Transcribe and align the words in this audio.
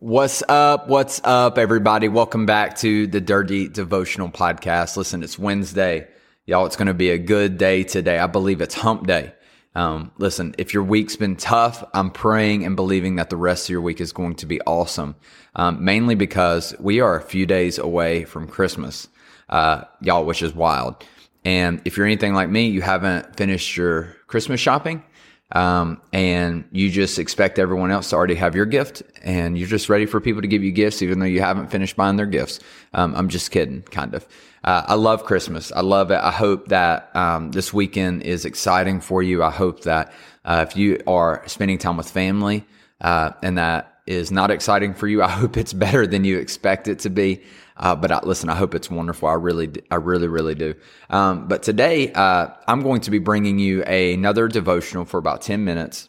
What's 0.00 0.44
up? 0.48 0.86
What's 0.86 1.20
up, 1.24 1.58
everybody? 1.58 2.06
Welcome 2.06 2.46
back 2.46 2.76
to 2.78 3.08
the 3.08 3.20
Dirty 3.20 3.66
Devotional 3.66 4.28
Podcast. 4.28 4.96
Listen, 4.96 5.24
it's 5.24 5.36
Wednesday. 5.40 6.06
Y'all, 6.46 6.66
it's 6.66 6.76
going 6.76 6.86
to 6.86 6.94
be 6.94 7.10
a 7.10 7.18
good 7.18 7.58
day 7.58 7.82
today. 7.82 8.16
I 8.16 8.28
believe 8.28 8.60
it's 8.60 8.76
hump 8.76 9.08
day. 9.08 9.32
Um, 9.74 10.12
listen, 10.16 10.54
if 10.56 10.72
your 10.72 10.84
week's 10.84 11.16
been 11.16 11.34
tough, 11.34 11.82
I'm 11.94 12.12
praying 12.12 12.64
and 12.64 12.76
believing 12.76 13.16
that 13.16 13.28
the 13.28 13.36
rest 13.36 13.66
of 13.66 13.70
your 13.70 13.80
week 13.80 14.00
is 14.00 14.12
going 14.12 14.36
to 14.36 14.46
be 14.46 14.60
awesome. 14.60 15.16
Um, 15.56 15.84
mainly 15.84 16.14
because 16.14 16.76
we 16.78 17.00
are 17.00 17.16
a 17.16 17.20
few 17.20 17.44
days 17.44 17.76
away 17.76 18.22
from 18.22 18.46
Christmas, 18.46 19.08
uh, 19.48 19.82
y'all, 20.00 20.24
which 20.24 20.42
is 20.42 20.54
wild. 20.54 21.04
And 21.44 21.82
if 21.84 21.96
you're 21.96 22.06
anything 22.06 22.34
like 22.34 22.50
me, 22.50 22.68
you 22.68 22.82
haven't 22.82 23.36
finished 23.36 23.76
your 23.76 24.14
Christmas 24.28 24.60
shopping. 24.60 25.02
Um, 25.52 26.02
and 26.12 26.64
you 26.72 26.90
just 26.90 27.18
expect 27.18 27.58
everyone 27.58 27.90
else 27.90 28.10
to 28.10 28.16
already 28.16 28.34
have 28.34 28.54
your 28.54 28.66
gift 28.66 29.02
and 29.22 29.56
you're 29.56 29.68
just 29.68 29.88
ready 29.88 30.04
for 30.04 30.20
people 30.20 30.42
to 30.42 30.48
give 30.48 30.62
you 30.62 30.72
gifts, 30.72 31.00
even 31.00 31.20
though 31.20 31.26
you 31.26 31.40
haven't 31.40 31.70
finished 31.70 31.96
buying 31.96 32.16
their 32.16 32.26
gifts. 32.26 32.60
Um, 32.92 33.14
I'm 33.14 33.28
just 33.28 33.50
kidding, 33.50 33.82
kind 33.82 34.14
of. 34.14 34.26
Uh, 34.62 34.82
I 34.86 34.94
love 34.94 35.24
Christmas. 35.24 35.72
I 35.72 35.80
love 35.80 36.10
it. 36.10 36.18
I 36.18 36.32
hope 36.32 36.68
that, 36.68 37.14
um, 37.16 37.52
this 37.52 37.72
weekend 37.72 38.24
is 38.24 38.44
exciting 38.44 39.00
for 39.00 39.22
you. 39.22 39.42
I 39.42 39.50
hope 39.50 39.84
that, 39.84 40.12
uh, 40.44 40.66
if 40.68 40.76
you 40.76 41.00
are 41.06 41.42
spending 41.46 41.78
time 41.78 41.96
with 41.96 42.10
family, 42.10 42.66
uh, 43.00 43.30
and 43.42 43.56
that 43.56 43.97
is 44.08 44.32
not 44.32 44.50
exciting 44.50 44.94
for 44.94 45.06
you, 45.06 45.22
I 45.28 45.28
hope 45.28 45.56
it's 45.56 45.72
better 45.72 46.06
than 46.06 46.24
you 46.24 46.38
expect 46.38 46.88
it 46.88 47.00
to 47.00 47.10
be. 47.10 47.42
Uh, 47.76 47.94
but 47.94 48.10
I, 48.10 48.18
listen, 48.24 48.48
I 48.48 48.56
hope 48.56 48.74
it's 48.74 48.90
wonderful. 48.90 49.28
I 49.28 49.34
really, 49.34 49.70
I 49.90 49.96
really, 49.96 50.26
really 50.26 50.56
do. 50.56 50.74
Um, 51.10 51.46
but 51.46 51.62
today, 51.62 52.12
uh, 52.12 52.48
I'm 52.66 52.82
going 52.82 53.02
to 53.02 53.12
be 53.12 53.20
bringing 53.20 53.60
you 53.60 53.84
another 53.84 54.48
devotional 54.48 55.04
for 55.04 55.18
about 55.18 55.42
10 55.42 55.64
minutes. 55.64 56.08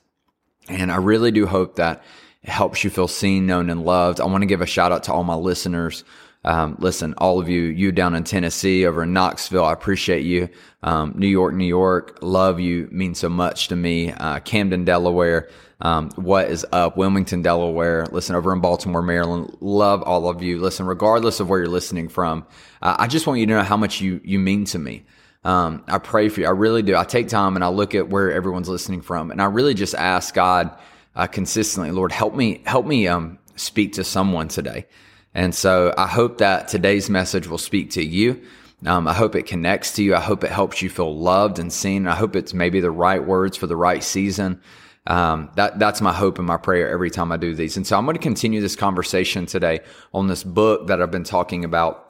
And 0.67 0.91
I 0.91 0.95
really 0.95 1.29
do 1.31 1.45
hope 1.45 1.75
that 1.75 2.03
it 2.41 2.49
helps 2.49 2.83
you 2.83 2.89
feel 2.89 3.07
seen, 3.07 3.45
known, 3.45 3.69
and 3.69 3.85
loved. 3.85 4.19
I 4.19 4.25
want 4.25 4.41
to 4.41 4.47
give 4.47 4.61
a 4.61 4.65
shout 4.65 4.91
out 4.91 5.03
to 5.03 5.13
all 5.13 5.23
my 5.23 5.35
listeners. 5.35 6.03
Um, 6.43 6.77
listen, 6.79 7.13
all 7.17 7.39
of 7.39 7.49
you, 7.49 7.63
you 7.63 7.91
down 7.91 8.15
in 8.15 8.23
Tennessee, 8.23 8.85
over 8.85 9.03
in 9.03 9.13
Knoxville, 9.13 9.65
I 9.65 9.73
appreciate 9.73 10.23
you. 10.23 10.49
Um, 10.81 11.13
New 11.17 11.27
York, 11.27 11.53
New 11.53 11.65
York, 11.65 12.19
love 12.21 12.59
you, 12.59 12.87
means 12.91 13.19
so 13.19 13.29
much 13.29 13.67
to 13.67 13.75
me. 13.75 14.11
Uh, 14.11 14.39
Camden, 14.39 14.85
Delaware, 14.85 15.49
um, 15.81 16.09
what 16.15 16.49
is 16.49 16.65
up? 16.71 16.97
Wilmington, 16.97 17.41
Delaware. 17.41 18.05
Listen, 18.11 18.35
over 18.35 18.51
in 18.51 18.59
Baltimore, 18.59 19.01
Maryland. 19.01 19.55
Love 19.61 20.03
all 20.03 20.29
of 20.29 20.41
you. 20.43 20.59
Listen, 20.59 20.85
regardless 20.85 21.39
of 21.39 21.49
where 21.49 21.59
you're 21.59 21.69
listening 21.69 22.09
from, 22.09 22.45
uh, 22.81 22.95
I 22.99 23.07
just 23.07 23.27
want 23.27 23.39
you 23.39 23.45
to 23.45 23.53
know 23.53 23.63
how 23.63 23.77
much 23.77 24.01
you 24.01 24.19
you 24.23 24.39
mean 24.39 24.65
to 24.65 24.79
me. 24.79 25.05
Um, 25.45 25.83
I 25.87 25.99
pray 25.99 26.27
for 26.27 26.41
you. 26.41 26.47
I 26.47 26.51
really 26.51 26.81
do. 26.81 26.97
I 26.97 27.05
take 27.05 27.29
time 27.29 27.55
and 27.55 27.63
I 27.63 27.69
look 27.69 27.95
at 27.95 28.09
where 28.09 28.31
everyone's 28.31 28.67
listening 28.67 29.01
from, 29.01 29.31
and 29.31 29.41
I 29.41 29.45
really 29.45 29.73
just 29.73 29.95
ask 29.95 30.33
God 30.33 30.77
uh, 31.15 31.27
consistently, 31.27 31.91
Lord, 31.91 32.11
help 32.11 32.35
me, 32.35 32.61
help 32.65 32.85
me 32.85 33.07
um, 33.07 33.39
speak 33.55 33.93
to 33.93 34.03
someone 34.03 34.47
today. 34.47 34.85
And 35.33 35.53
so 35.53 35.93
I 35.97 36.07
hope 36.07 36.39
that 36.39 36.67
today's 36.67 37.09
message 37.09 37.47
will 37.47 37.57
speak 37.57 37.91
to 37.91 38.03
you. 38.03 38.41
Um, 38.85 39.07
I 39.07 39.13
hope 39.13 39.35
it 39.35 39.45
connects 39.45 39.93
to 39.93 40.03
you. 40.03 40.15
I 40.15 40.19
hope 40.19 40.43
it 40.43 40.51
helps 40.51 40.81
you 40.81 40.89
feel 40.89 41.17
loved 41.17 41.59
and 41.59 41.71
seen. 41.71 42.07
I 42.07 42.15
hope 42.15 42.35
it's 42.35 42.53
maybe 42.53 42.79
the 42.79 42.91
right 42.91 43.23
words 43.23 43.57
for 43.57 43.67
the 43.67 43.75
right 43.75 44.03
season. 44.03 44.61
Um, 45.07 45.49
that 45.55 45.79
that's 45.79 46.01
my 46.01 46.13
hope 46.13 46.37
and 46.37 46.47
my 46.47 46.57
prayer 46.57 46.89
every 46.89 47.09
time 47.09 47.31
I 47.31 47.37
do 47.37 47.55
these. 47.55 47.77
And 47.77 47.87
so 47.87 47.97
I'm 47.97 48.05
going 48.05 48.15
to 48.15 48.21
continue 48.21 48.61
this 48.61 48.75
conversation 48.75 49.45
today 49.45 49.79
on 50.13 50.27
this 50.27 50.43
book 50.43 50.87
that 50.87 51.01
I've 51.01 51.11
been 51.11 51.23
talking 51.23 51.65
about 51.65 52.05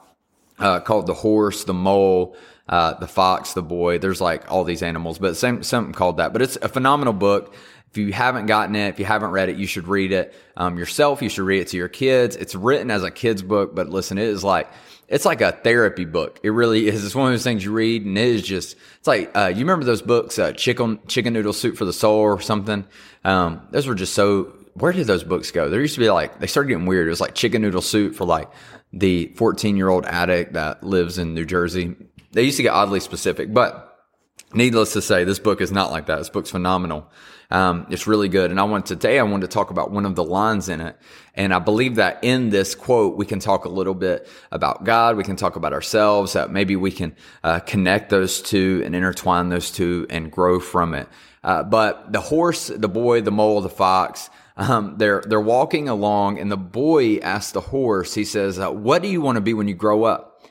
uh, 0.58 0.80
called 0.80 1.06
"The 1.06 1.14
Horse, 1.14 1.64
the 1.64 1.74
Mole, 1.74 2.36
uh, 2.68 2.94
the 2.94 3.08
Fox, 3.08 3.54
the 3.54 3.62
Boy." 3.62 3.98
There's 3.98 4.20
like 4.20 4.50
all 4.50 4.64
these 4.64 4.82
animals, 4.82 5.18
but 5.18 5.36
same 5.36 5.62
something 5.62 5.94
called 5.94 6.18
that. 6.18 6.32
But 6.32 6.42
it's 6.42 6.56
a 6.56 6.68
phenomenal 6.68 7.14
book. 7.14 7.54
If 7.90 7.98
you 7.98 8.12
haven't 8.12 8.46
gotten 8.46 8.76
it, 8.76 8.88
if 8.88 8.98
you 8.98 9.04
haven't 9.04 9.30
read 9.30 9.48
it, 9.48 9.56
you 9.56 9.66
should 9.66 9.88
read 9.88 10.12
it 10.12 10.34
um, 10.56 10.78
yourself. 10.78 11.22
You 11.22 11.28
should 11.28 11.44
read 11.44 11.62
it 11.62 11.68
to 11.68 11.76
your 11.76 11.88
kids. 11.88 12.36
It's 12.36 12.54
written 12.54 12.90
as 12.90 13.02
a 13.02 13.10
kid's 13.10 13.42
book, 13.42 13.74
but 13.74 13.88
listen, 13.88 14.16
it 14.18 14.28
is 14.28 14.44
like 14.44 14.68
it's 15.10 15.24
like 15.24 15.40
a 15.40 15.50
therapy 15.50 16.04
book. 16.04 16.38
It 16.44 16.50
really 16.50 16.86
is. 16.86 17.04
It's 17.04 17.16
one 17.16 17.26
of 17.26 17.32
those 17.32 17.42
things 17.42 17.64
you 17.64 17.72
read 17.72 18.04
and 18.04 18.16
it 18.16 18.28
is 18.28 18.42
just, 18.42 18.76
it's 18.98 19.08
like, 19.08 19.36
uh, 19.36 19.48
you 19.48 19.58
remember 19.58 19.84
those 19.84 20.02
books, 20.02 20.38
uh, 20.38 20.52
chicken, 20.52 21.00
chicken 21.08 21.32
noodle 21.32 21.52
soup 21.52 21.76
for 21.76 21.84
the 21.84 21.92
soul 21.92 22.20
or 22.20 22.40
something? 22.40 22.86
Um, 23.24 23.66
those 23.72 23.88
were 23.88 23.96
just 23.96 24.14
so, 24.14 24.52
where 24.74 24.92
did 24.92 25.08
those 25.08 25.24
books 25.24 25.50
go? 25.50 25.68
There 25.68 25.80
used 25.80 25.94
to 25.94 26.00
be 26.00 26.08
like, 26.10 26.38
they 26.38 26.46
started 26.46 26.68
getting 26.68 26.86
weird. 26.86 27.08
It 27.08 27.10
was 27.10 27.20
like 27.20 27.34
chicken 27.34 27.60
noodle 27.60 27.82
soup 27.82 28.14
for 28.14 28.24
like 28.24 28.48
the 28.92 29.32
14 29.34 29.76
year 29.76 29.88
old 29.88 30.06
addict 30.06 30.52
that 30.52 30.84
lives 30.84 31.18
in 31.18 31.34
New 31.34 31.44
Jersey. 31.44 31.96
They 32.30 32.44
used 32.44 32.58
to 32.58 32.62
get 32.62 32.72
oddly 32.72 33.00
specific, 33.00 33.52
but 33.52 34.06
needless 34.54 34.92
to 34.92 35.02
say, 35.02 35.24
this 35.24 35.40
book 35.40 35.60
is 35.60 35.72
not 35.72 35.90
like 35.90 36.06
that. 36.06 36.18
This 36.18 36.30
book's 36.30 36.50
phenomenal. 36.50 37.10
Um, 37.50 37.86
it's 37.90 38.06
really 38.06 38.28
good. 38.28 38.50
And 38.50 38.60
I 38.60 38.64
want 38.64 38.86
today, 38.86 39.18
I 39.18 39.22
want 39.24 39.42
to 39.42 39.48
talk 39.48 39.70
about 39.70 39.90
one 39.90 40.06
of 40.06 40.14
the 40.14 40.24
lines 40.24 40.68
in 40.68 40.80
it. 40.80 40.96
And 41.34 41.52
I 41.52 41.58
believe 41.58 41.96
that 41.96 42.22
in 42.22 42.50
this 42.50 42.74
quote, 42.74 43.16
we 43.16 43.26
can 43.26 43.40
talk 43.40 43.64
a 43.64 43.68
little 43.68 43.94
bit 43.94 44.28
about 44.52 44.84
God. 44.84 45.16
We 45.16 45.24
can 45.24 45.36
talk 45.36 45.56
about 45.56 45.72
ourselves. 45.72 46.34
That 46.34 46.50
maybe 46.50 46.76
we 46.76 46.92
can 46.92 47.16
uh, 47.42 47.60
connect 47.60 48.10
those 48.10 48.40
two 48.40 48.82
and 48.84 48.94
intertwine 48.94 49.48
those 49.48 49.70
two 49.70 50.06
and 50.10 50.30
grow 50.30 50.60
from 50.60 50.94
it. 50.94 51.08
Uh, 51.42 51.62
but 51.62 52.12
the 52.12 52.20
horse, 52.20 52.68
the 52.68 52.88
boy, 52.88 53.22
the 53.22 53.32
mole, 53.32 53.60
the 53.60 53.68
fox, 53.68 54.28
um, 54.56 54.96
they're 54.98 55.22
they're 55.26 55.40
walking 55.40 55.88
along, 55.88 56.38
and 56.38 56.52
the 56.52 56.56
boy 56.56 57.16
asks 57.18 57.52
the 57.52 57.62
horse. 57.62 58.12
He 58.12 58.24
says, 58.24 58.58
uh, 58.58 58.70
"What 58.70 59.00
do 59.00 59.08
you 59.08 59.22
want 59.22 59.36
to 59.36 59.40
be 59.40 59.54
when 59.54 59.68
you 59.68 59.74
grow 59.74 60.04
up?" 60.04 60.44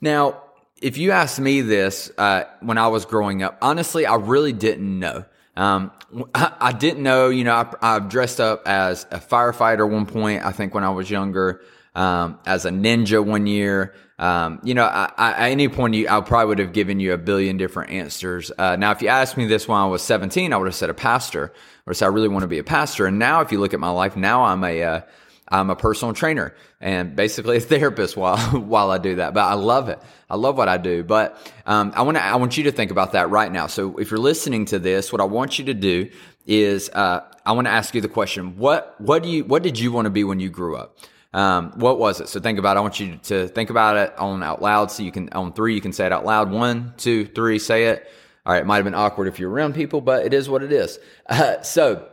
Now, 0.00 0.42
if 0.82 0.98
you 0.98 1.12
asked 1.12 1.38
me 1.38 1.60
this 1.60 2.10
uh, 2.18 2.44
when 2.60 2.78
I 2.78 2.88
was 2.88 3.04
growing 3.04 3.44
up, 3.44 3.56
honestly, 3.62 4.06
I 4.06 4.16
really 4.16 4.52
didn't 4.52 4.98
know. 4.98 5.24
Um, 5.56 5.92
I, 6.34 6.72
didn't 6.72 7.02
know, 7.02 7.28
you 7.28 7.44
know, 7.44 7.70
I, 7.80 7.94
have 7.94 8.08
dressed 8.08 8.40
up 8.40 8.66
as 8.66 9.06
a 9.10 9.18
firefighter 9.18 9.88
one 9.88 10.06
point, 10.06 10.44
I 10.44 10.52
think 10.52 10.74
when 10.74 10.84
I 10.84 10.90
was 10.90 11.10
younger, 11.10 11.60
um, 11.94 12.38
as 12.44 12.64
a 12.64 12.70
ninja 12.70 13.24
one 13.24 13.46
year. 13.46 13.94
Um, 14.18 14.60
you 14.62 14.74
know, 14.74 14.84
I, 14.84 15.12
I, 15.16 15.30
at 15.32 15.50
any 15.50 15.68
point, 15.68 15.94
you, 15.94 16.08
I 16.08 16.20
probably 16.20 16.46
would 16.46 16.58
have 16.60 16.72
given 16.72 17.00
you 17.00 17.12
a 17.12 17.18
billion 17.18 17.56
different 17.56 17.90
answers. 17.90 18.50
Uh, 18.56 18.76
now, 18.76 18.92
if 18.92 19.02
you 19.02 19.08
asked 19.08 19.36
me 19.36 19.46
this 19.46 19.66
when 19.66 19.78
I 19.78 19.86
was 19.86 20.02
17, 20.02 20.52
I 20.52 20.56
would 20.56 20.66
have 20.66 20.74
said 20.74 20.90
a 20.90 20.94
pastor 20.94 21.52
or 21.86 21.94
said 21.94 22.06
I 22.06 22.08
really 22.08 22.28
want 22.28 22.42
to 22.42 22.48
be 22.48 22.58
a 22.58 22.64
pastor. 22.64 23.06
And 23.06 23.18
now, 23.18 23.40
if 23.40 23.50
you 23.50 23.58
look 23.58 23.74
at 23.74 23.80
my 23.80 23.90
life, 23.90 24.16
now 24.16 24.44
I'm 24.44 24.62
a, 24.62 24.82
uh, 24.82 25.00
I'm 25.48 25.70
a 25.70 25.76
personal 25.76 26.14
trainer 26.14 26.54
and 26.80 27.14
basically 27.14 27.56
a 27.58 27.60
therapist 27.60 28.16
while 28.16 28.38
while 28.38 28.90
I 28.90 28.98
do 28.98 29.16
that. 29.16 29.34
But 29.34 29.44
I 29.44 29.54
love 29.54 29.88
it. 29.88 30.00
I 30.28 30.36
love 30.36 30.56
what 30.56 30.68
I 30.68 30.78
do. 30.78 31.04
But 31.04 31.36
um, 31.66 31.92
I 31.94 32.02
want 32.02 32.16
I 32.16 32.36
want 32.36 32.56
you 32.56 32.64
to 32.64 32.72
think 32.72 32.90
about 32.90 33.12
that 33.12 33.30
right 33.30 33.50
now. 33.50 33.66
So 33.66 33.98
if 33.98 34.10
you're 34.10 34.20
listening 34.20 34.64
to 34.66 34.78
this, 34.78 35.12
what 35.12 35.20
I 35.20 35.24
want 35.24 35.58
you 35.58 35.66
to 35.66 35.74
do 35.74 36.10
is 36.46 36.90
uh, 36.90 37.20
I 37.44 37.52
want 37.52 37.66
to 37.66 37.70
ask 37.70 37.94
you 37.94 38.00
the 38.00 38.08
question: 38.08 38.56
What 38.58 39.00
what 39.00 39.22
do 39.22 39.28
you 39.28 39.44
what 39.44 39.62
did 39.62 39.78
you 39.78 39.92
want 39.92 40.06
to 40.06 40.10
be 40.10 40.24
when 40.24 40.40
you 40.40 40.50
grew 40.50 40.76
up? 40.76 40.98
Um, 41.32 41.72
what 41.74 41.98
was 41.98 42.20
it? 42.20 42.28
So 42.28 42.40
think 42.40 42.58
about. 42.58 42.76
It. 42.76 42.78
I 42.78 42.82
want 42.82 43.00
you 43.00 43.16
to 43.24 43.48
think 43.48 43.70
about 43.70 43.96
it 43.96 44.16
on 44.18 44.42
out 44.42 44.62
loud. 44.62 44.90
So 44.90 45.02
you 45.02 45.10
can 45.10 45.28
on 45.30 45.52
three, 45.52 45.74
you 45.74 45.80
can 45.80 45.92
say 45.92 46.06
it 46.06 46.12
out 46.12 46.24
loud. 46.24 46.50
One, 46.50 46.94
two, 46.96 47.26
three. 47.26 47.58
Say 47.58 47.86
it. 47.86 48.08
All 48.46 48.52
right. 48.52 48.62
It 48.62 48.66
might 48.66 48.76
have 48.76 48.84
been 48.84 48.94
awkward 48.94 49.26
if 49.26 49.40
you're 49.40 49.50
around 49.50 49.74
people, 49.74 50.00
but 50.00 50.24
it 50.24 50.32
is 50.32 50.48
what 50.48 50.62
it 50.62 50.72
is. 50.72 50.98
Uh, 51.26 51.60
so 51.62 52.08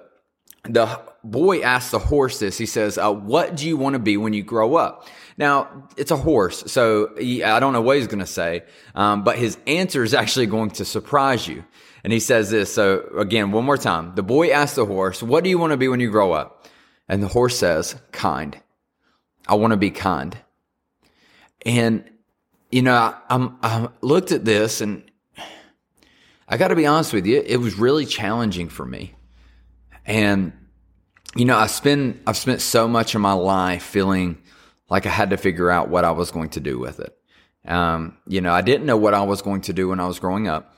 the 0.63 0.99
boy 1.23 1.61
asks 1.61 1.91
the 1.91 1.99
horse 1.99 2.39
this. 2.39 2.57
He 2.57 2.65
says, 2.65 2.97
uh, 2.97 3.11
What 3.11 3.55
do 3.55 3.67
you 3.67 3.77
want 3.77 3.93
to 3.93 3.99
be 3.99 4.17
when 4.17 4.33
you 4.33 4.43
grow 4.43 4.75
up? 4.75 5.07
Now, 5.37 5.87
it's 5.97 6.11
a 6.11 6.17
horse, 6.17 6.71
so 6.71 7.15
he, 7.17 7.43
I 7.43 7.59
don't 7.59 7.73
know 7.73 7.81
what 7.81 7.97
he's 7.97 8.07
going 8.07 8.19
to 8.19 8.27
say, 8.27 8.63
um, 8.93 9.23
but 9.23 9.37
his 9.37 9.57
answer 9.65 10.03
is 10.03 10.13
actually 10.13 10.45
going 10.45 10.71
to 10.71 10.85
surprise 10.85 11.47
you. 11.47 11.63
And 12.03 12.11
he 12.11 12.19
says 12.19 12.49
this. 12.49 12.73
So, 12.73 13.01
again, 13.17 13.51
one 13.51 13.63
more 13.63 13.77
time. 13.77 14.13
The 14.15 14.23
boy 14.23 14.51
asks 14.51 14.75
the 14.75 14.85
horse, 14.85 15.21
What 15.23 15.43
do 15.43 15.49
you 15.49 15.57
want 15.57 15.71
to 15.71 15.77
be 15.77 15.87
when 15.87 15.99
you 15.99 16.11
grow 16.11 16.31
up? 16.33 16.67
And 17.07 17.21
the 17.21 17.27
horse 17.27 17.57
says, 17.57 17.95
Kind. 18.11 18.59
I 19.47 19.55
want 19.55 19.71
to 19.71 19.77
be 19.77 19.91
kind. 19.91 20.37
And, 21.65 22.03
you 22.71 22.81
know, 22.81 22.93
I, 22.93 23.15
I'm, 23.29 23.57
I 23.61 23.89
looked 24.01 24.31
at 24.31 24.45
this 24.45 24.81
and 24.81 25.03
I 26.47 26.57
got 26.57 26.69
to 26.69 26.75
be 26.75 26.85
honest 26.85 27.13
with 27.13 27.25
you, 27.25 27.41
it 27.45 27.57
was 27.57 27.75
really 27.75 28.05
challenging 28.05 28.69
for 28.69 28.85
me. 28.85 29.15
And, 30.05 30.53
you 31.35 31.45
know, 31.45 31.57
I 31.57 31.67
spend, 31.67 32.21
I've 32.27 32.37
spent 32.37 32.61
so 32.61 32.87
much 32.87 33.15
of 33.15 33.21
my 33.21 33.33
life 33.33 33.83
feeling 33.83 34.37
like 34.89 35.05
I 35.05 35.09
had 35.09 35.29
to 35.29 35.37
figure 35.37 35.69
out 35.69 35.89
what 35.89 36.03
I 36.03 36.11
was 36.11 36.31
going 36.31 36.49
to 36.49 36.59
do 36.59 36.77
with 36.77 36.99
it. 36.99 37.17
Um, 37.65 38.17
you 38.27 38.41
know, 38.41 38.53
I 38.53 38.61
didn't 38.61 38.85
know 38.85 38.97
what 38.97 39.13
I 39.13 39.23
was 39.23 39.41
going 39.41 39.61
to 39.61 39.73
do 39.73 39.89
when 39.89 39.99
I 39.99 40.07
was 40.07 40.19
growing 40.19 40.47
up. 40.47 40.75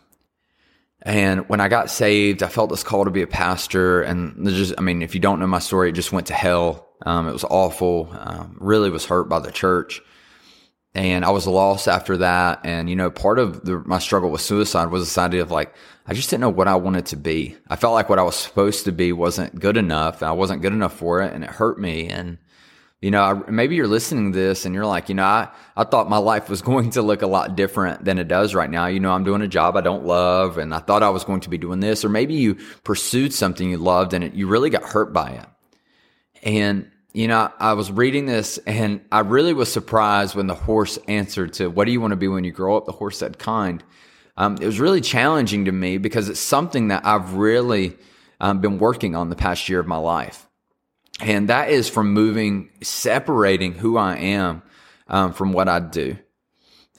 And 1.02 1.50
when 1.50 1.60
I 1.60 1.68
got 1.68 1.90
saved, 1.90 2.44
I 2.44 2.48
felt 2.48 2.70
this 2.70 2.84
call 2.84 3.06
to 3.06 3.12
be 3.12 3.24
a 3.24 3.28
pastor. 3.28 4.04
And 4.04 4.48
just, 4.48 4.74
I 4.78 4.82
mean, 4.82 5.02
if 5.02 5.16
you 5.16 5.20
don't 5.20 5.40
know 5.40 5.48
my 5.48 5.60
story, 5.60 5.90
it 5.90 5.94
just 5.94 6.12
went 6.14 6.28
to 6.28 6.34
hell 6.34 6.88
Um, 7.06 7.28
it 7.28 7.34
was 7.34 7.44
awful. 7.44 8.10
Um, 8.18 8.58
really 8.60 8.90
was 8.90 9.06
hurt 9.06 9.28
by 9.30 9.40
the 9.40 9.52
church. 9.52 10.02
And 10.96 11.26
I 11.26 11.32
was 11.32 11.48
lost 11.48 11.88
after 11.88 12.18
that. 12.18 12.62
And, 12.64 12.90
you 12.90 12.96
know, 12.96 13.10
part 13.10 13.40
of 13.40 13.66
the, 13.66 13.80
my 13.86 14.00
struggle 14.00 14.30
with 14.30 14.42
suicide 14.42 14.92
was 14.92 15.04
this 15.04 15.18
idea 15.18 15.42
of 15.42 15.52
like, 15.52 15.74
I 16.06 16.14
just 16.14 16.30
didn't 16.30 16.42
know 16.42 16.50
what 16.50 16.68
I 16.68 16.76
wanted 16.76 17.06
to 17.08 17.16
be. 17.16 17.56
I 17.70 17.78
felt 17.78 17.94
like 17.94 18.10
what 18.10 18.20
I 18.20 18.24
was 18.24 18.36
supposed 18.36 18.86
to 18.86 18.92
be 18.92 19.14
wasn't 19.14 19.60
good 19.60 19.78
enough. 19.78 20.22
I 20.22 20.34
wasn't 20.34 20.62
good 20.62 20.74
enough 20.74 20.94
for 20.94 21.22
it 21.22 21.34
and 21.34 21.44
it 21.44 21.50
hurt 21.50 21.80
me. 21.80 22.10
And, 22.10 22.40
you 23.02 23.10
know, 23.10 23.22
I, 23.22 23.50
maybe 23.50 23.76
you're 23.76 23.88
listening 23.88 24.34
to 24.34 24.38
this 24.38 24.66
and 24.66 24.76
you're 24.76 24.86
like, 24.86 25.08
you 25.08 25.16
know, 25.16 25.24
I, 25.24 25.48
I 25.78 25.86
thought 25.86 26.10
my 26.10 26.18
life 26.18 26.50
was 26.50 26.62
going 26.64 26.90
to 26.92 27.02
look 27.02 27.22
a 27.22 27.28
lot 27.28 27.56
different 27.56 28.04
than 28.04 28.20
it 28.20 28.28
does 28.28 28.54
right 28.54 28.70
now. 28.70 28.88
You 28.88 29.00
know, 29.00 29.14
I'm 29.14 29.24
doing 29.24 29.42
a 29.42 29.48
job 29.48 29.78
I 29.78 29.82
don't 29.82 30.06
love 30.06 30.58
and 30.58 30.74
I 30.74 30.80
thought 30.80 31.04
I 31.04 31.10
was 31.10 31.24
going 31.24 31.42
to 31.42 31.50
be 31.50 31.58
doing 31.58 31.80
this. 31.80 32.04
Or 32.04 32.10
maybe 32.10 32.34
you 32.34 32.56
pursued 32.84 33.34
something 33.34 33.70
you 33.70 33.78
loved 33.78 34.14
and 34.14 34.26
it, 34.26 34.34
you 34.34 34.48
really 34.48 34.70
got 34.70 34.84
hurt 34.84 35.14
by 35.14 35.30
it. 35.32 35.46
And 36.44 36.90
you 37.14 37.28
know, 37.28 37.52
I 37.60 37.74
was 37.74 37.92
reading 37.92 38.26
this 38.26 38.58
and 38.66 39.00
I 39.12 39.20
really 39.20 39.54
was 39.54 39.72
surprised 39.72 40.36
when 40.36 40.48
the 40.48 40.56
horse 40.56 40.98
answered 41.08 41.54
to, 41.54 41.68
What 41.70 41.86
do 41.86 41.92
you 41.92 42.02
want 42.02 42.12
to 42.12 42.18
be 42.18 42.28
when 42.28 42.44
you 42.44 42.52
grow 42.52 42.76
up? 42.76 42.86
The 42.86 42.92
horse 42.92 43.20
said, 43.20 43.38
Kind. 43.38 43.84
Um, 44.35 44.57
it 44.59 44.65
was 44.65 44.80
really 44.80 45.01
challenging 45.01 45.65
to 45.65 45.71
me 45.71 45.97
because 45.97 46.30
it's 46.30 46.39
something 46.39 46.88
that 46.88 47.06
I've 47.06 47.33
really 47.33 47.97
um, 48.39 48.62
been 48.62 48.80
working 48.80 49.15
on 49.15 49.30
the 49.30 49.35
past 49.35 49.69
year 49.69 49.80
of 49.80 49.88
my 49.88 49.97
life. 49.97 50.47
And 51.21 51.50
that 51.50 51.69
is 51.69 51.89
from 51.89 52.13
moving, 52.13 52.69
separating 52.81 53.74
who 53.74 53.97
I 53.97 54.18
am 54.18 54.63
um, 55.07 55.33
from 55.33 55.53
what 55.53 55.69
I 55.69 55.80
do 55.80 56.18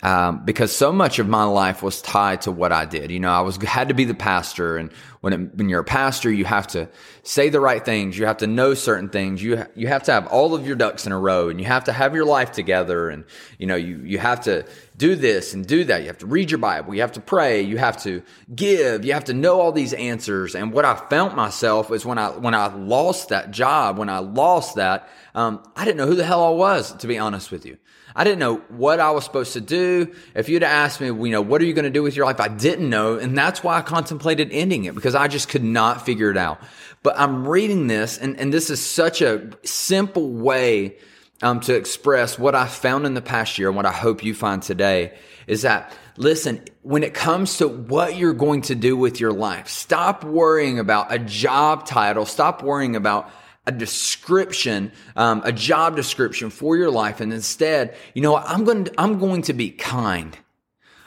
um, 0.04 0.44
because 0.44 0.70
so 0.70 0.92
much 0.92 1.18
of 1.18 1.26
my 1.26 1.44
life 1.44 1.82
was 1.82 2.02
tied 2.02 2.42
to 2.42 2.52
what 2.52 2.72
I 2.72 2.84
did. 2.84 3.10
You 3.10 3.20
know, 3.20 3.30
I 3.30 3.40
was 3.40 3.56
had 3.56 3.88
to 3.88 3.94
be 3.94 4.04
the 4.04 4.12
pastor, 4.14 4.76
and 4.76 4.92
when 5.22 5.32
it, 5.32 5.54
when 5.54 5.70
you're 5.70 5.80
a 5.80 5.84
pastor, 5.84 6.30
you 6.30 6.44
have 6.44 6.66
to 6.68 6.90
say 7.22 7.48
the 7.48 7.58
right 7.58 7.82
things. 7.82 8.18
You 8.18 8.26
have 8.26 8.36
to 8.38 8.46
know 8.46 8.74
certain 8.74 9.08
things. 9.08 9.42
You 9.42 9.56
ha- 9.56 9.68
you 9.74 9.88
have 9.88 10.02
to 10.02 10.12
have 10.12 10.26
all 10.26 10.54
of 10.54 10.66
your 10.66 10.76
ducks 10.76 11.06
in 11.06 11.12
a 11.12 11.18
row, 11.18 11.48
and 11.48 11.58
you 11.58 11.64
have 11.64 11.84
to 11.84 11.92
have 11.92 12.14
your 12.14 12.26
life 12.26 12.52
together. 12.52 13.08
And 13.08 13.24
you 13.58 13.66
know, 13.66 13.76
you 13.76 13.96
you 14.04 14.18
have 14.18 14.42
to 14.42 14.66
do 14.98 15.16
this 15.16 15.54
and 15.54 15.66
do 15.66 15.84
that. 15.84 16.02
You 16.02 16.08
have 16.08 16.18
to 16.18 16.26
read 16.26 16.50
your 16.50 16.58
Bible. 16.58 16.94
You 16.94 17.00
have 17.00 17.12
to 17.12 17.20
pray. 17.20 17.62
You 17.62 17.78
have 17.78 18.02
to 18.02 18.22
give. 18.54 19.06
You 19.06 19.14
have 19.14 19.24
to 19.24 19.34
know 19.34 19.58
all 19.58 19.72
these 19.72 19.94
answers. 19.94 20.54
And 20.54 20.70
what 20.70 20.84
I 20.84 20.96
found 20.96 21.34
myself 21.34 21.90
is 21.90 22.04
when 22.04 22.18
I 22.18 22.28
when 22.28 22.54
I 22.54 22.66
lost 22.66 23.30
that 23.30 23.52
job, 23.52 23.96
when 23.96 24.10
I 24.10 24.18
lost 24.18 24.74
that, 24.74 25.08
um, 25.34 25.62
I 25.74 25.86
didn't 25.86 25.96
know 25.96 26.06
who 26.06 26.14
the 26.14 26.26
hell 26.26 26.44
I 26.44 26.50
was. 26.50 26.92
To 26.96 27.06
be 27.06 27.16
honest 27.16 27.50
with 27.50 27.64
you. 27.64 27.78
I 28.16 28.22
didn't 28.22 28.38
know 28.38 28.56
what 28.68 29.00
I 29.00 29.10
was 29.10 29.24
supposed 29.24 29.54
to 29.54 29.60
do. 29.60 30.14
If 30.34 30.48
you'd 30.48 30.62
asked 30.62 31.00
me, 31.00 31.08
you 31.08 31.30
know, 31.30 31.42
what 31.42 31.60
are 31.60 31.64
you 31.64 31.72
going 31.72 31.84
to 31.84 31.90
do 31.90 32.02
with 32.02 32.14
your 32.14 32.26
life? 32.26 32.40
I 32.40 32.48
didn't 32.48 32.88
know. 32.88 33.18
And 33.18 33.36
that's 33.36 33.64
why 33.64 33.76
I 33.76 33.82
contemplated 33.82 34.50
ending 34.52 34.84
it 34.84 34.94
because 34.94 35.14
I 35.14 35.26
just 35.26 35.48
could 35.48 35.64
not 35.64 36.06
figure 36.06 36.30
it 36.30 36.36
out. 36.36 36.60
But 37.02 37.18
I'm 37.18 37.46
reading 37.46 37.88
this 37.88 38.16
and, 38.18 38.38
and 38.38 38.52
this 38.52 38.70
is 38.70 38.84
such 38.84 39.20
a 39.20 39.50
simple 39.64 40.30
way 40.30 40.96
um, 41.42 41.60
to 41.60 41.74
express 41.74 42.38
what 42.38 42.54
I 42.54 42.66
found 42.68 43.04
in 43.04 43.14
the 43.14 43.22
past 43.22 43.58
year 43.58 43.68
and 43.68 43.76
what 43.76 43.86
I 43.86 43.92
hope 43.92 44.24
you 44.24 44.32
find 44.32 44.62
today 44.62 45.16
is 45.46 45.62
that 45.62 45.92
listen, 46.16 46.62
when 46.82 47.02
it 47.02 47.14
comes 47.14 47.58
to 47.58 47.68
what 47.68 48.16
you're 48.16 48.32
going 48.32 48.62
to 48.62 48.74
do 48.74 48.96
with 48.96 49.20
your 49.20 49.32
life, 49.32 49.68
stop 49.68 50.24
worrying 50.24 50.78
about 50.78 51.12
a 51.12 51.18
job 51.18 51.86
title. 51.86 52.24
Stop 52.26 52.62
worrying 52.62 52.96
about 52.96 53.30
a 53.66 53.72
description, 53.72 54.92
um, 55.16 55.42
a 55.44 55.52
job 55.52 55.96
description 55.96 56.50
for 56.50 56.76
your 56.76 56.90
life. 56.90 57.20
And 57.20 57.32
instead, 57.32 57.96
you 58.14 58.22
know? 58.22 58.36
I'm 58.36 58.64
going 58.64 58.84
to, 58.84 58.94
I'm 58.98 59.18
going 59.18 59.42
to 59.42 59.52
be 59.52 59.70
kind. 59.70 60.36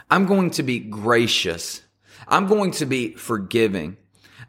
I'm 0.10 0.26
going 0.26 0.52
to 0.52 0.64
be 0.64 0.80
gracious. 0.80 1.82
I'm 2.28 2.48
going 2.48 2.72
to 2.72 2.86
be 2.86 3.14
forgiving. 3.14 3.98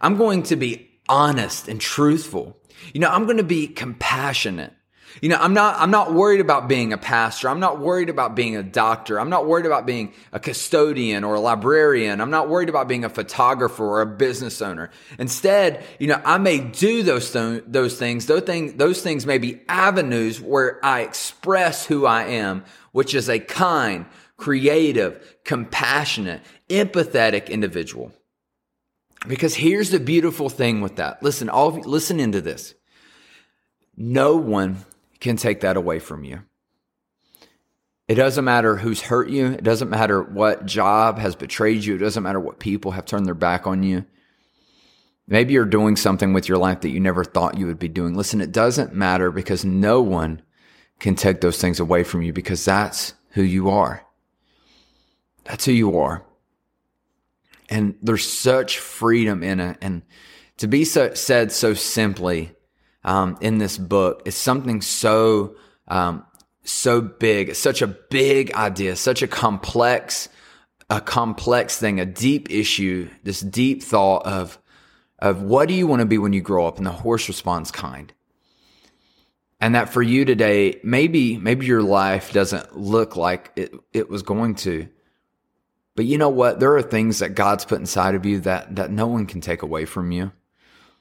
I'm 0.00 0.16
going 0.16 0.44
to 0.44 0.56
be 0.56 0.88
honest 1.08 1.68
and 1.68 1.80
truthful. 1.80 2.56
You 2.92 3.00
know, 3.00 3.10
I'm 3.10 3.24
going 3.24 3.38
to 3.38 3.42
be 3.42 3.66
compassionate. 3.66 4.72
You 5.20 5.28
know, 5.28 5.36
I'm 5.36 5.54
not, 5.54 5.78
I'm 5.78 5.90
not 5.90 6.14
worried 6.14 6.40
about 6.40 6.68
being 6.68 6.92
a 6.92 6.98
pastor. 6.98 7.48
I'm 7.48 7.60
not 7.60 7.80
worried 7.80 8.08
about 8.08 8.34
being 8.34 8.56
a 8.56 8.62
doctor. 8.62 9.18
I'm 9.18 9.30
not 9.30 9.46
worried 9.46 9.66
about 9.66 9.86
being 9.86 10.12
a 10.32 10.38
custodian 10.38 11.24
or 11.24 11.34
a 11.34 11.40
librarian. 11.40 12.20
I'm 12.20 12.30
not 12.30 12.48
worried 12.48 12.68
about 12.68 12.88
being 12.88 13.04
a 13.04 13.08
photographer 13.08 13.84
or 13.84 14.00
a 14.00 14.06
business 14.06 14.62
owner. 14.62 14.90
Instead, 15.18 15.84
you 15.98 16.06
know, 16.06 16.20
I 16.24 16.38
may 16.38 16.58
do 16.58 17.02
those, 17.02 17.30
th- 17.32 17.64
those 17.66 17.98
things. 17.98 18.26
Those 18.26 18.42
things, 18.42 18.74
those 18.74 19.02
things 19.02 19.26
may 19.26 19.38
be 19.38 19.60
avenues 19.68 20.40
where 20.40 20.84
I 20.84 21.00
express 21.00 21.86
who 21.86 22.06
I 22.06 22.24
am, 22.24 22.64
which 22.92 23.14
is 23.14 23.28
a 23.28 23.38
kind, 23.38 24.06
creative, 24.36 25.36
compassionate, 25.44 26.42
empathetic 26.68 27.48
individual. 27.48 28.12
Because 29.26 29.56
here's 29.56 29.90
the 29.90 29.98
beautiful 29.98 30.48
thing 30.48 30.80
with 30.80 30.96
that. 30.96 31.22
Listen, 31.22 31.48
all 31.48 31.76
you, 31.76 31.82
listen 31.82 32.20
into 32.20 32.40
this. 32.40 32.74
No 33.96 34.36
one 34.36 34.84
can 35.20 35.36
take 35.36 35.60
that 35.60 35.76
away 35.76 35.98
from 35.98 36.24
you. 36.24 36.42
It 38.08 38.14
doesn't 38.14 38.44
matter 38.44 38.76
who's 38.76 39.02
hurt 39.02 39.28
you. 39.28 39.48
It 39.48 39.62
doesn't 39.62 39.90
matter 39.90 40.22
what 40.22 40.64
job 40.64 41.18
has 41.18 41.36
betrayed 41.36 41.84
you. 41.84 41.96
It 41.96 41.98
doesn't 41.98 42.22
matter 42.22 42.40
what 42.40 42.58
people 42.58 42.92
have 42.92 43.04
turned 43.04 43.26
their 43.26 43.34
back 43.34 43.66
on 43.66 43.82
you. 43.82 44.06
Maybe 45.26 45.52
you're 45.52 45.66
doing 45.66 45.94
something 45.94 46.32
with 46.32 46.48
your 46.48 46.56
life 46.56 46.80
that 46.80 46.88
you 46.88 47.00
never 47.00 47.22
thought 47.22 47.58
you 47.58 47.66
would 47.66 47.78
be 47.78 47.88
doing. 47.88 48.14
Listen, 48.14 48.40
it 48.40 48.50
doesn't 48.50 48.94
matter 48.94 49.30
because 49.30 49.62
no 49.62 50.00
one 50.00 50.40
can 51.00 51.14
take 51.14 51.42
those 51.42 51.60
things 51.60 51.80
away 51.80 52.02
from 52.02 52.22
you 52.22 52.32
because 52.32 52.64
that's 52.64 53.12
who 53.32 53.42
you 53.42 53.68
are. 53.68 54.02
That's 55.44 55.66
who 55.66 55.72
you 55.72 55.98
are. 55.98 56.24
And 57.68 57.96
there's 58.02 58.26
such 58.26 58.78
freedom 58.78 59.42
in 59.42 59.60
it. 59.60 59.76
And 59.82 60.02
to 60.56 60.66
be 60.66 60.86
so, 60.86 61.12
said 61.12 61.52
so 61.52 61.74
simply, 61.74 62.52
um, 63.04 63.38
in 63.40 63.58
this 63.58 63.78
book 63.78 64.22
is 64.24 64.34
something 64.34 64.80
so 64.80 65.56
um, 65.86 66.24
so 66.64 67.00
big. 67.00 67.54
Such 67.54 67.82
a 67.82 67.86
big 67.86 68.52
idea, 68.54 68.96
such 68.96 69.22
a 69.22 69.28
complex 69.28 70.28
a 70.90 71.00
complex 71.00 71.78
thing, 71.78 72.00
a 72.00 72.06
deep 72.06 72.50
issue, 72.50 73.08
this 73.22 73.40
deep 73.40 73.82
thought 73.82 74.24
of 74.26 74.58
of 75.18 75.42
what 75.42 75.68
do 75.68 75.74
you 75.74 75.86
want 75.86 76.00
to 76.00 76.06
be 76.06 76.16
when 76.16 76.32
you 76.32 76.40
grow 76.40 76.66
up? 76.66 76.78
And 76.78 76.86
the 76.86 76.92
horse 76.92 77.26
responds 77.26 77.72
kind. 77.72 78.12
And 79.60 79.74
that 79.74 79.92
for 79.92 80.00
you 80.00 80.24
today, 80.24 80.78
maybe 80.84 81.36
maybe 81.36 81.66
your 81.66 81.82
life 81.82 82.32
doesn't 82.32 82.76
look 82.76 83.16
like 83.16 83.52
it, 83.56 83.74
it 83.92 84.08
was 84.08 84.22
going 84.22 84.54
to. 84.56 84.88
But 85.96 86.04
you 86.04 86.16
know 86.16 86.28
what? 86.28 86.60
There 86.60 86.76
are 86.76 86.82
things 86.82 87.18
that 87.18 87.34
God's 87.34 87.64
put 87.64 87.80
inside 87.80 88.14
of 88.14 88.24
you 88.24 88.40
that 88.40 88.76
that 88.76 88.90
no 88.90 89.06
one 89.08 89.26
can 89.26 89.40
take 89.40 89.62
away 89.62 89.84
from 89.84 90.12
you 90.12 90.32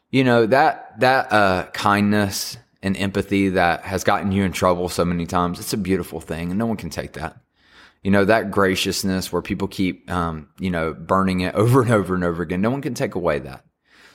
you 0.10 0.24
know 0.24 0.46
that 0.46 1.00
that 1.00 1.32
uh, 1.32 1.68
kindness 1.74 2.58
and 2.82 2.96
empathy 2.98 3.50
that 3.50 3.82
has 3.82 4.04
gotten 4.04 4.32
you 4.32 4.44
in 4.44 4.52
trouble 4.52 4.90
so 4.90 5.04
many 5.04 5.26
times 5.26 5.60
it's 5.60 5.74
a 5.74 5.78
beautiful 5.78 6.22
thing 6.22 6.50
and 6.50 6.60
no 6.60 6.66
one 6.66 6.78
can 6.78 6.90
take 6.90 7.14
that. 7.14 7.38
You 8.04 8.12
know 8.12 8.26
that 8.26 8.52
graciousness 8.52 9.32
where 9.34 9.42
people 9.42 9.68
keep 9.68 10.10
um, 10.12 10.50
you 10.60 10.70
know 10.70 10.94
burning 10.94 11.42
it 11.42 11.56
over 11.56 11.82
and 11.82 11.92
over 11.92 12.16
and 12.16 12.24
over 12.24 12.44
again 12.44 12.62
no 12.62 12.70
one 12.70 12.82
can 12.82 12.94
take 12.94 13.16
away 13.16 13.40
that. 13.40 13.64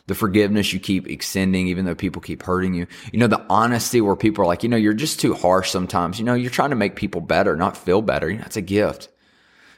The 0.08 0.14
forgiveness 0.16 0.72
you 0.72 0.80
keep 0.80 1.08
extending 1.08 1.68
even 1.68 1.84
though 1.84 1.94
people 1.94 2.20
keep 2.22 2.42
hurting 2.42 2.74
you. 2.74 2.86
You 3.12 3.18
know 3.18 3.28
the 3.28 3.44
honesty 3.48 4.00
where 4.00 4.16
people 4.16 4.42
are 4.44 4.48
like 4.48 4.62
you 4.62 4.68
know 4.68 4.76
you're 4.76 4.94
just 4.94 5.20
too 5.20 5.34
harsh 5.34 5.70
sometimes. 5.70 6.18
You 6.18 6.24
know 6.24 6.34
you're 6.34 6.50
trying 6.50 6.70
to 6.70 6.76
make 6.76 6.96
people 6.96 7.20
better 7.20 7.56
not 7.56 7.76
feel 7.76 8.02
better. 8.02 8.30
You 8.30 8.36
know, 8.36 8.42
that's 8.42 8.56
a 8.56 8.62
gift 8.62 9.08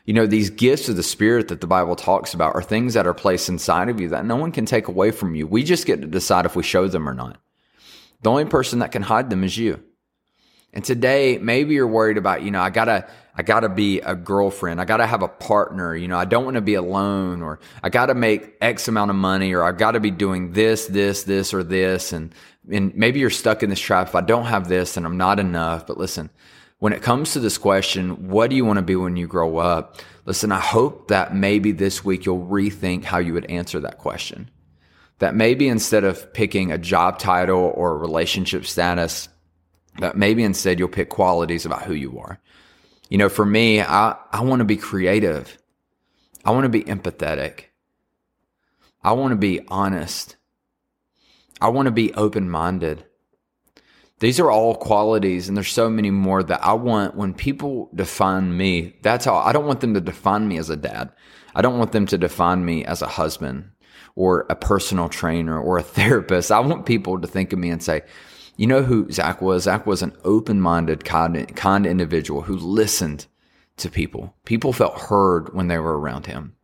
you 0.05 0.13
know, 0.13 0.27
these 0.27 0.51
gifts 0.51 0.89
of 0.89 0.97
the 0.97 1.03
Spirit 1.03 1.49
that 1.49 1.61
the 1.61 1.67
Bible 1.67 1.97
talks 1.97 2.35
about 2.35 2.55
are 2.55 2.63
things 2.63 2.95
that 2.95 3.07
are 3.07 3.15
placed 3.15 3.49
inside 3.49 3.89
of 3.89 4.01
you 4.01 4.11
that 4.11 4.27
no 4.27 4.37
one 4.37 4.53
can 4.53 4.67
take 4.67 4.89
away 4.89 5.11
from 5.11 5.35
you. 5.35 5.47
We 5.47 5.63
just 5.63 5.87
get 5.87 6.03
to 6.03 6.07
decide 6.07 6.45
if 6.45 6.55
we 6.55 6.63
show 6.63 6.89
them 6.89 7.09
or 7.09 7.15
not. 7.15 7.39
The 8.23 8.31
only 8.31 8.45
person 8.45 8.81
that 8.81 8.93
can 8.93 9.03
hide 9.03 9.31
them 9.31 9.45
is 9.45 9.57
you. 9.57 9.83
And 10.75 10.85
today, 10.85 11.39
maybe 11.39 11.75
you're 11.75 11.87
worried 11.87 12.19
about, 12.19 12.43
you 12.43 12.51
know, 12.51 12.61
I 12.61 12.69
gotta, 12.69 13.09
I 13.37 13.43
gotta 13.43 13.69
be 13.69 14.01
a 14.01 14.15
girlfriend. 14.15 14.81
I 14.81 14.85
gotta 14.85 15.07
have 15.07 15.23
a 15.23 15.29
partner. 15.29 15.95
You 15.95 16.09
know, 16.09 16.19
I 16.19 16.25
don't 16.25 16.45
want 16.45 16.57
to 16.57 16.61
be 16.61 16.75
alone 16.75 17.43
or 17.43 17.61
I 17.83 17.91
gotta 17.91 18.15
make 18.15 18.57
X 18.61 18.89
amount 18.89 19.11
of 19.11 19.17
money 19.17 19.55
or 19.55 19.63
I 19.63 19.73
gotta 19.73 20.01
be 20.01 20.11
doing 20.11 20.53
this, 20.53 20.87
this, 20.87 21.23
this, 21.23 21.55
or 21.55 21.63
this. 21.63 22.13
And, 22.13 22.35
and 22.71 22.95
maybe 22.95 23.21
you're 23.21 23.31
stuck 23.31 23.63
in 23.63 23.71
this 23.71 23.79
trap. 23.79 24.09
If 24.09 24.15
I 24.17 24.21
don't 24.21 24.47
have 24.47 24.69
this, 24.69 24.95
then 24.95 25.07
I'm 25.07 25.17
not 25.17 25.39
enough. 25.39 25.87
But 25.87 25.97
listen, 25.97 26.29
when 26.85 26.93
it 26.93 27.01
comes 27.01 27.33
to 27.33 27.41
this 27.41 27.57
question, 27.57 28.29
what 28.29 28.51
do 28.51 28.57
you 28.57 28.63
want 28.63 28.77
to 28.77 28.83
be 28.83 28.95
when 28.95 29.17
you 29.17 29.27
grow 29.27 29.57
up? 29.57 30.03
Listen, 30.27 30.53
I 30.53 30.61
hope 30.61 31.09
that 31.09 31.35
maybe 31.35 31.73
this 31.73 32.05
week 32.05 32.27
you'll 32.27 32.47
rethink 32.47 33.05
how 33.05 33.17
you 33.17 33.33
would 33.33 33.47
answer 33.47 33.81
that 33.81 33.97
question. 33.97 34.51
That 35.19 35.35
maybe 35.35 35.67
instead 35.67 36.05
of 36.05 36.31
picking 36.35 36.71
a 36.71 36.77
job 36.77 37.19
title 37.19 37.73
or 37.75 37.97
relationship 37.97 38.67
status, 38.67 39.31
that 40.01 40.19
maybe 40.19 40.45
instead 40.45 40.79
you'll 40.79 40.89
pick 40.89 41.09
qualities 41.09 41.65
about 41.65 41.85
who 41.85 41.95
you 41.95 42.19
are. 42.19 42.39
You 43.09 43.17
know, 43.17 43.31
for 43.31 43.47
me, 43.47 43.81
I, 43.81 44.17
I 44.31 44.43
want 44.43 44.61
to 44.61 44.67
be 44.67 44.77
creative. 44.77 45.57
I 46.45 46.51
want 46.51 46.65
to 46.65 46.69
be 46.69 46.85
empathetic. 46.85 47.65
I 49.03 49.13
want 49.13 49.33
to 49.33 49.37
be 49.37 49.63
honest. 49.69 50.37
I 51.63 51.69
want 51.69 51.87
to 51.87 51.93
be 51.93 52.13
open 52.13 52.51
minded. 52.51 53.07
These 54.21 54.39
are 54.39 54.51
all 54.51 54.77
qualities, 54.77 55.49
and 55.49 55.57
there's 55.57 55.73
so 55.73 55.91
many 55.91 56.11
more 56.11 56.43
that 56.43 56.65
I 56.65 56.73
want 56.75 57.17
when 57.17 57.35
people 57.35 57.91
define 57.95 58.57
me. 58.57 58.97
That's 59.03 59.27
all. 59.27 59.41
I 59.41 59.53
don't 59.53 59.67
want 59.67 59.81
them 59.81 59.95
to 59.95 60.01
define 60.01 60.47
me 60.47 60.57
as 60.59 60.71
a 60.71 60.77
dad. 60.77 61.11
I 61.55 61.63
don't 61.63 61.79
want 61.79 61.93
them 61.93 62.07
to 62.07 62.19
define 62.19 62.65
me 62.65 62.85
as 62.85 63.03
a 63.03 63.09
husband 63.09 63.71
or 64.15 64.47
a 64.49 64.55
personal 64.55 65.09
trainer 65.09 65.59
or 65.61 65.79
a 65.79 65.83
therapist. 65.99 66.53
I 66.53 66.61
want 66.61 66.87
people 66.87 67.21
to 67.21 67.27
think 67.27 67.53
of 67.53 67.59
me 67.59 67.71
and 67.71 67.83
say, 67.83 68.03
You 68.57 68.69
know 68.69 68.83
who 68.83 69.11
Zach 69.11 69.43
was? 69.43 69.65
Zach 69.65 69.85
was 69.87 70.03
an 70.03 70.17
open 70.25 70.61
minded, 70.61 71.05
kind, 71.05 71.55
kind 71.57 71.85
individual 71.85 72.43
who 72.43 72.57
listened 72.57 73.27
to 73.79 73.91
people. 73.91 74.35
People 74.45 74.73
felt 74.73 74.99
heard 74.99 75.53
when 75.55 75.67
they 75.67 75.79
were 75.79 75.99
around 75.99 76.27
him. 76.27 76.55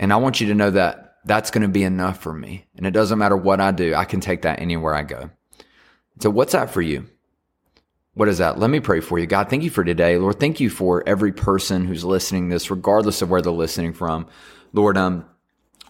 And 0.00 0.12
I 0.12 0.16
want 0.16 0.40
you 0.40 0.48
to 0.48 0.54
know 0.54 0.70
that 0.70 1.18
that's 1.24 1.52
going 1.52 1.62
to 1.62 1.68
be 1.68 1.84
enough 1.84 2.20
for 2.20 2.32
me. 2.32 2.66
And 2.76 2.86
it 2.86 2.90
doesn't 2.90 3.18
matter 3.18 3.36
what 3.36 3.60
I 3.60 3.70
do, 3.70 3.94
I 3.94 4.04
can 4.04 4.20
take 4.20 4.42
that 4.42 4.60
anywhere 4.60 4.94
I 4.94 5.02
go. 5.02 5.30
So, 6.20 6.30
what's 6.30 6.52
that 6.52 6.70
for 6.70 6.82
you? 6.82 7.06
What 8.14 8.28
is 8.28 8.38
that? 8.38 8.58
Let 8.58 8.70
me 8.70 8.78
pray 8.78 9.00
for 9.00 9.18
you. 9.18 9.26
God, 9.26 9.50
thank 9.50 9.64
you 9.64 9.70
for 9.70 9.82
today. 9.82 10.18
Lord, 10.18 10.38
thank 10.38 10.60
you 10.60 10.70
for 10.70 11.02
every 11.06 11.32
person 11.32 11.86
who's 11.86 12.04
listening 12.04 12.48
this, 12.48 12.70
regardless 12.70 13.22
of 13.22 13.30
where 13.30 13.42
they're 13.42 13.52
listening 13.52 13.92
from. 13.92 14.26
Lord, 14.72 14.96
um, 14.96 15.24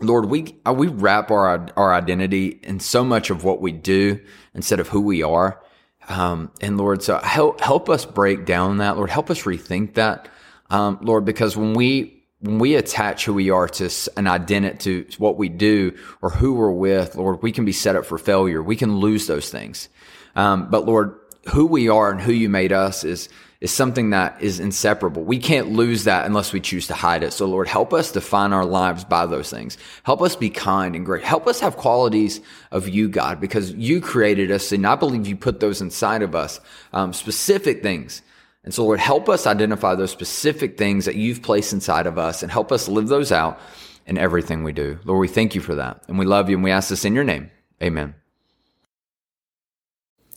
Lord, 0.01 0.27
we 0.27 0.57
uh, 0.67 0.73
we 0.73 0.89
wrap 0.89 1.31
our 1.31 1.69
our 1.77 1.93
identity 1.93 2.61
in 2.63 2.81
so 2.81 3.05
much 3.05 3.31
of 3.31 3.45
what 3.45 3.61
we 3.61 3.73
do 3.73 4.21
instead 4.55 4.81
of 4.81 4.89
who 4.89 5.03
we 5.03 5.23
are. 5.23 5.63
Um, 6.09 6.51
and 6.61 6.79
Lord, 6.79 7.03
so 7.03 7.19
help 7.19 7.61
help 7.61 7.89
us 7.89 8.05
break 8.05 8.47
down 8.47 8.79
that. 8.79 8.97
Lord, 8.97 9.11
help 9.11 9.31
us 9.31 9.43
rethink 9.43 9.95
that. 9.95 10.29
Um, 10.71 10.99
Lord, 11.03 11.25
because 11.25 11.57
when 11.57 11.75
we 11.75 12.24
when 12.45 12.59
we 12.59 12.75
attach 12.75 13.25
who 13.25 13.33
we 13.33 13.49
are 13.49 13.67
to 13.67 13.91
an 14.19 14.27
identity 14.27 15.05
to 15.05 15.19
what 15.19 15.39
we 15.39 15.49
do 15.49 15.97
or 16.21 16.29
who 16.29 16.53
we're 16.53 16.71
with, 16.71 17.17
Lord, 17.17 17.43
we 17.43 17.53
can 17.53 17.65
be 17.65 17.73
set 17.73 17.97
up 17.97 18.05
for 18.05 18.19
failure. 18.19 18.63
We 18.63 18.77
can 18.77 18.99
lose 18.99 19.27
those 19.27 19.49
things. 19.49 19.89
Um, 20.37 20.69
but 20.69 20.85
Lord, 20.85 21.19
who 21.49 21.65
we 21.65 21.89
are 21.89 22.11
and 22.11 22.21
who 22.21 22.33
you 22.33 22.51
made 22.51 22.71
us 22.71 23.03
is 23.03 23.31
is 23.63 23.73
something 23.73 24.11
that 24.11 24.43
is 24.43 24.61
inseparable. 24.61 25.23
We 25.23 25.39
can't 25.39 25.71
lose 25.71 26.05
that 26.05 26.27
unless 26.27 26.53
we 26.53 26.61
choose 26.61 26.89
to 26.89 26.93
hide 26.93 27.23
it. 27.23 27.33
So 27.33 27.47
Lord, 27.47 27.67
help 27.67 27.95
us 27.95 28.13
define 28.13 28.53
our 28.53 28.67
lives 28.67 29.05
by 29.05 29.25
those 29.25 29.49
things. 29.49 29.79
Help 30.03 30.21
us 30.21 30.37
be 30.37 30.51
kind 30.51 30.95
and 30.95 31.07
great. 31.07 31.25
Help 31.25 31.47
us 31.47 31.61
have 31.61 31.79
qualities 31.79 32.43
of 32.71 32.91
you, 32.91 33.09
God, 33.09 33.41
because 33.41 33.73
you 33.73 34.03
created 34.03 34.51
us 34.51 34.71
and 34.71 34.87
I 34.87 34.97
believe 34.97 35.27
you 35.27 35.35
put 35.35 35.61
those 35.61 35.81
inside 35.81 36.21
of 36.21 36.35
us, 36.35 36.61
um, 36.93 37.15
specific 37.15 37.83
things. 37.83 38.21
And 38.65 38.73
so 38.73 38.85
Lord, 38.85 39.01
help 39.01 39.29
us 39.29 39.47
identify 39.47 39.95
those 39.95 40.11
specific 40.11 40.79
things 40.79 41.05
that 41.05 41.17
you've 41.17 41.43
placed 41.43 41.73
inside 41.73 42.07
of 42.07 42.19
us 42.19 42.43
and 42.43 42.51
help 42.51 42.73
us 42.73 42.89
live 42.89 43.09
those 43.09 43.31
out 43.31 43.61
in 44.07 44.19
everything 44.19 44.65
we 44.65 44.73
do. 44.73 44.99
Lord, 45.05 45.21
we 45.21 45.29
thank 45.29 45.55
you 45.55 45.61
for 45.61 45.75
that. 45.75 46.03
And 46.09 46.19
we 46.19 46.25
love 46.25 46.49
you 46.51 46.57
and 46.57 46.65
we 46.65 46.71
ask 46.71 46.89
this 46.89 47.05
in 47.05 47.15
your 47.15 47.25
name. 47.25 47.51
Amen. 47.83 48.15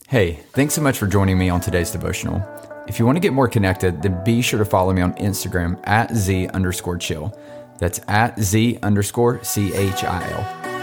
Hey, 0.08 0.40
thanks 0.52 0.74
so 0.74 0.80
much 0.80 0.98
for 0.98 1.06
joining 1.06 1.36
me 1.36 1.50
on 1.50 1.60
today's 1.60 1.90
devotional. 1.90 2.42
If 2.86 2.98
you 2.98 3.04
want 3.04 3.16
to 3.16 3.20
get 3.20 3.34
more 3.34 3.48
connected, 3.48 4.00
then 4.00 4.24
be 4.24 4.40
sure 4.40 4.58
to 4.58 4.64
follow 4.64 4.92
me 4.94 5.02
on 5.02 5.12
Instagram 5.14 5.78
at 5.86 6.14
Z 6.14 6.48
underscore 6.48 6.96
chill. 6.96 7.38
That's 7.78 8.00
at 8.08 8.40
Z 8.40 8.78
underscore 8.82 9.44
C 9.44 9.74
H 9.74 10.04
I 10.04 10.30
L. 10.30 10.67